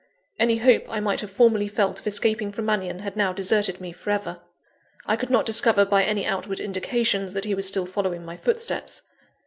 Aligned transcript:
Any 0.39 0.57
hope 0.57 0.85
I 0.89 0.99
might 0.99 1.21
have 1.21 1.29
formerly 1.29 1.67
felt 1.67 1.99
of 1.99 2.07
escaping 2.07 2.51
from 2.51 2.65
Mannion, 2.65 3.01
had 3.01 3.15
now 3.15 3.31
deserted 3.33 3.79
me 3.79 3.91
for 3.91 4.09
ever. 4.09 4.41
I 5.05 5.15
could 5.15 5.29
not 5.29 5.45
discover 5.45 5.85
by 5.85 6.03
any 6.03 6.25
outward 6.25 6.59
indications, 6.59 7.33
that 7.35 7.45
he 7.45 7.53
was 7.53 7.67
still 7.67 7.85
following 7.85 8.25
my 8.25 8.35
footsteps. 8.35 9.03